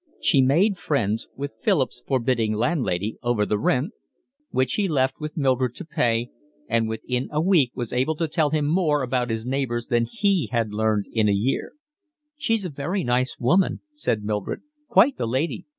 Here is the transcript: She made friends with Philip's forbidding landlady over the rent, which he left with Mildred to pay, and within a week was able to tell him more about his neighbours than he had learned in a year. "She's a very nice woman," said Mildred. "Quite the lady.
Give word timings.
She 0.19 0.41
made 0.41 0.79
friends 0.79 1.27
with 1.35 1.57
Philip's 1.61 2.01
forbidding 2.07 2.53
landlady 2.55 3.19
over 3.21 3.45
the 3.45 3.59
rent, 3.59 3.93
which 4.49 4.73
he 4.73 4.87
left 4.87 5.19
with 5.19 5.37
Mildred 5.37 5.75
to 5.75 5.85
pay, 5.85 6.31
and 6.67 6.89
within 6.89 7.29
a 7.31 7.39
week 7.39 7.71
was 7.75 7.93
able 7.93 8.15
to 8.15 8.27
tell 8.27 8.49
him 8.49 8.65
more 8.65 9.03
about 9.03 9.29
his 9.29 9.45
neighbours 9.45 9.85
than 9.85 10.07
he 10.09 10.49
had 10.51 10.73
learned 10.73 11.05
in 11.11 11.29
a 11.29 11.31
year. 11.31 11.73
"She's 12.35 12.65
a 12.65 12.71
very 12.71 13.03
nice 13.03 13.37
woman," 13.37 13.81
said 13.91 14.23
Mildred. 14.23 14.61
"Quite 14.87 15.17
the 15.17 15.27
lady. 15.27 15.65